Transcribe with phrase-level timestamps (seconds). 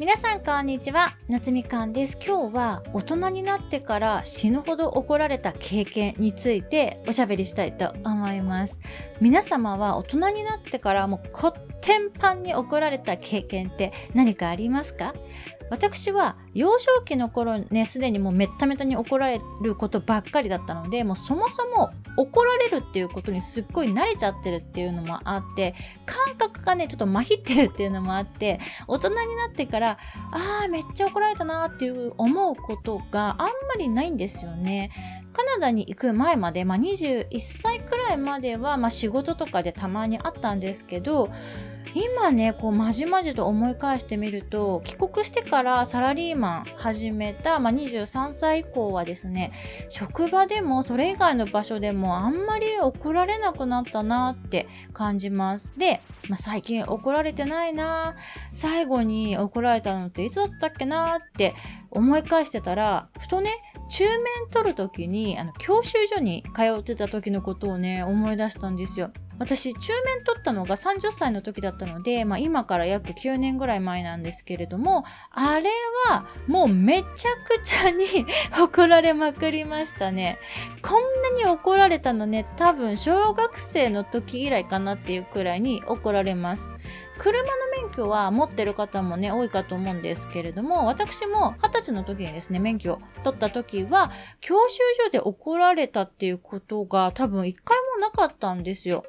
[0.00, 1.16] 皆さんこんにちは。
[1.28, 2.18] 夏みかんです。
[2.20, 8.80] 今日は大人になってから死ぬほど怒られた経験についておしゃべりしたいと思います。
[9.20, 15.14] 皆様は大人になってからもうこってんぱんに怒られた経験って何かありますか？
[15.70, 25.74] 私は幼少期の頃ねすでにもうめっためたに怒られることばっかりだったのでもうそもそも怒られるっていうことにすっごい慣れちゃってるっていうのもあって
[26.06, 29.98] 感覚がねちょっと麻痺ってるっていうのもあって大人になってから
[30.32, 34.90] あーめっちゃ怒られたなっていう思うことがあんまりないんですよね。
[35.32, 41.28] カナダに行く前まで、まあ、21歳くらいまでは、まあ、仕事とかでたまにあったんですけど
[41.94, 46.43] 今ねこうまじまじと思い返してみると帰国してからサラリーマン
[46.76, 49.52] 始めた、まあ、23歳以降はですね
[49.88, 55.74] 職場でもそれ以外の場所でもあんまり怒られなくなったなって感じます。
[55.78, 58.14] で、まあ、最近怒られてないな
[58.52, 61.54] 最後に怒られたのっていつだったっけなって
[61.90, 63.50] 思い返してたらふとね
[63.88, 69.12] 中面取る時にあの教習所に通ってた時のことをね思い出したんですよ。
[69.38, 75.70] 私中面取ったのが30歳の時だったので、まあ、今から約9年ぐらい前なんですけれどもあれ
[76.08, 77.08] はもうめちゃ
[77.46, 78.26] くちゃに
[78.58, 80.38] 怒られまくりましたね。
[80.82, 86.74] こんなに怒られたのね多分小学生の時以来かなっていうくらいに怒られます。
[87.18, 87.50] 車の
[87.82, 99.04] 免許は持ってる方もね多いかと思うんですけれども私も二十歳の時にですね免許を取った時は教習所で怒られたっていうことが多分一回もなかったんですよ。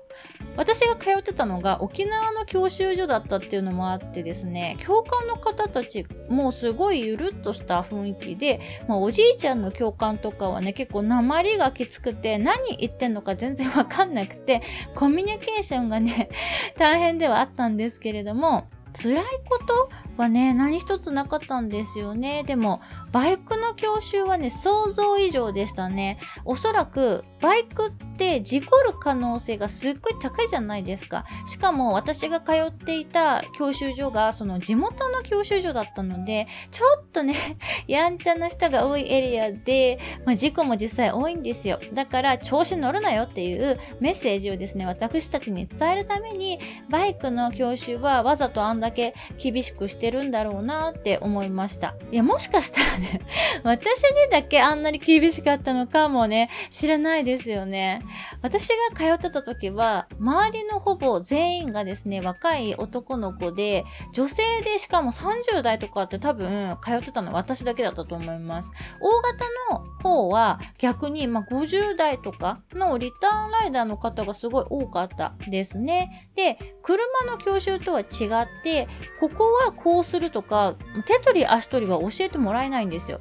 [0.57, 14.61] 私が通ってたのが沖縄の教習所だったっていうのもあってですね教官の方たちもすごいゆるっとした雰囲気で、まあ、おじいちゃんの教官とかはね結構鉛がきつくて何言ってんのか全然わかんなくて
[14.95, 16.29] コミュニケーションがね
[16.77, 22.43] 大変ではあったんですけれども辛いことはね、何一つなかったんですよね。
[22.43, 26.17] でも、バイクの教習はね、想像以上でしたね。
[26.45, 31.25] おそらく、バイクって事故る可能性がすっごい高いじゃないですか。
[31.45, 37.35] しかも、私が通っていた教習所が、その地元の教習所だったので、ちょっとね、
[37.87, 41.79] やんちゃな人が多いエリアで、まあ、事故も実際多いんですよ。
[41.93, 46.59] だから、調子乗るなよっていうメッセージをですね、私たちに伝えるために、
[46.89, 51.95] バイクの教習はわざとあんだけ厳しくしてるんだろうなって思いました。
[52.11, 53.21] いや、もしかしたらね、
[53.63, 58.03] 私にだけあんなに厳しかったのかもね、知らないですよね。
[58.43, 68.71] 私が通ってた時は、周りのほぼ全員がですね、若い男の子で、女性でしかも30代とかって多分通ってたのは私だけだったと思います。
[69.01, 76.29] 大型の方は逆に、まあ、50代とかのリターンライダーの方がすごい多かったですね。
[76.35, 78.74] で、車の教習とは違って、
[79.19, 80.75] ここはこうするとか、
[81.05, 83.19] 手取り足取りは教えてもらえないんですよ。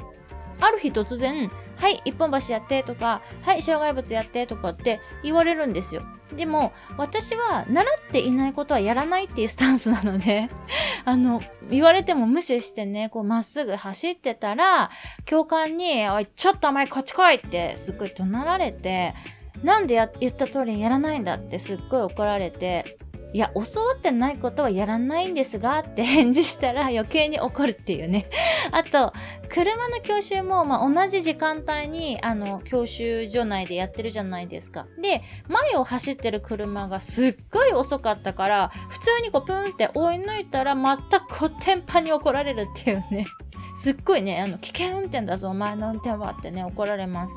[0.61, 6.03] ある日突然、はい、一本橋やってとか、はい、障害物やってとかって言われるんですよ。
[6.35, 10.49] でも、私は習っていないことはやらないっていうスタンスなので
[11.05, 14.91] あの、言われても無視してね、こうまっすぐ走ってたら、
[15.25, 19.15] 教官に、おい、ちょっとお前こっち来いってすっごい怒鳴られて、
[19.63, 22.99] なんでや言った通りにやらないんだってすっごい怒られて、
[23.35, 28.31] いや、教わってないことはやらないんですがって 返事したら余計に怒るっていうね。
[28.71, 29.13] あと、
[29.49, 34.87] 車の教習も、まあ、同じ時間帯に、あの、教習所内でやってるじゃないですか。
[35.03, 43.27] で、前を走ってる車がすっごい遅かったから、普通にこう、プーンって追い抜いたら、またこう、テンパに怒られるっていうね。
[43.75, 47.35] すっごいね、あの、危険運転だぞ、お前の運転はってね、怒られます。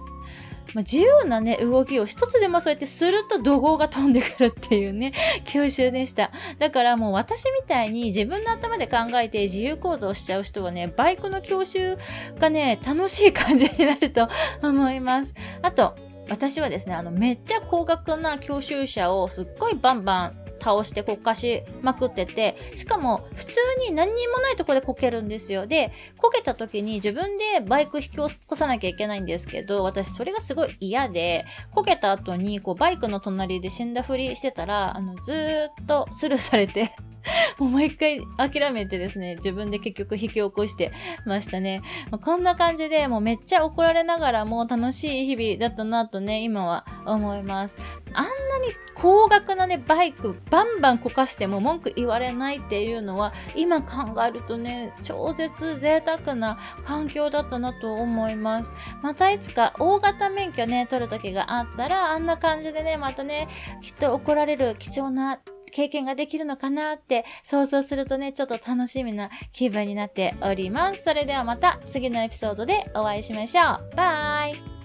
[0.74, 5.14] まあ、自由なね、動きを一つでもそうやってすると怒号が飛んでくるっていうね、
[5.46, 6.32] 教習でした。
[6.60, 11.98] だからもう私みたいに自分の頭で考えて自由行動しちゃう人はね、バイクの教習
[12.40, 14.28] がね、楽しい感じになると
[14.62, 15.34] 思います。
[15.62, 15.96] あと、
[16.30, 23.58] 私はですね、あの、めっちゃ高額な教習車をすっごいバンバン倒してこかしまくってて、しかも普通
[23.88, 25.66] に何にもないとこでこけるんですよ。
[25.66, 36.92] で、こけた時に自分でバイク引き起こさなきゃいけないんですけど、私それがすごい嫌で、こけた後にこうバイクの隣で死んだふりしてたら、あの、ずーっとスルーされて
[37.58, 40.92] もう毎回諦めてですね、自分で結局引き起こして
[41.26, 41.82] ましたね。
[42.12, 47.78] まあ、こんな感じでもうめっちゃ怒られながらも楽しい日々だったなとね、今は思います。
[48.14, 58.76] あんなに高額なね、バイクバンバンこかしても文句言われないっていうのは今考えるとね、超絶贅沢な環境だったなと思います。
[59.04, 63.48] またいつか大型免許ね、取る時があったら、あんな感じでね、またね、
[63.82, 65.40] きっと怒られる貴重な
[65.72, 71.04] 経験ができるのかなって想像するとね、ちょっと楽しみな気分になっております。
[71.04, 73.96] それではまた次のエピソードでお会いしましょう。
[73.96, 74.77] バイ